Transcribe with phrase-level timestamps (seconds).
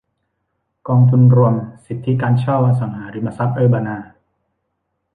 [0.87, 1.53] กองทุนรวม
[1.85, 3.97] สิทธิการเช่าอสังหาริมทรัพย์เออร์บานา